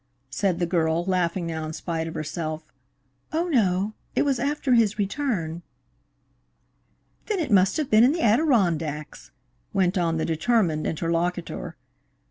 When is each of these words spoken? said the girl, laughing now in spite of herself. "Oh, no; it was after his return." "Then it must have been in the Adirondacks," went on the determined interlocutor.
said 0.31 0.57
the 0.57 0.65
girl, 0.65 1.05
laughing 1.05 1.45
now 1.45 1.63
in 1.63 1.73
spite 1.73 2.07
of 2.07 2.15
herself. 2.15 2.63
"Oh, 3.31 3.49
no; 3.49 3.93
it 4.15 4.23
was 4.23 4.39
after 4.39 4.73
his 4.73 4.97
return." 4.97 5.61
"Then 7.27 7.37
it 7.37 7.51
must 7.51 7.77
have 7.77 7.91
been 7.91 8.03
in 8.03 8.11
the 8.11 8.23
Adirondacks," 8.23 9.29
went 9.73 9.99
on 9.99 10.17
the 10.17 10.25
determined 10.25 10.87
interlocutor. 10.87 11.75